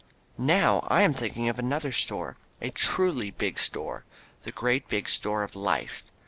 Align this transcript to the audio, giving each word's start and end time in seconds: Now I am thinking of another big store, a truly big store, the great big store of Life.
Now 0.39 0.79
I 0.89 1.03
am 1.03 1.13
thinking 1.13 1.47
of 1.47 1.59
another 1.59 1.89
big 1.89 1.93
store, 1.93 2.35
a 2.59 2.71
truly 2.71 3.29
big 3.29 3.59
store, 3.59 4.03
the 4.45 4.51
great 4.51 4.87
big 4.87 5.07
store 5.07 5.43
of 5.43 5.55
Life. 5.55 6.07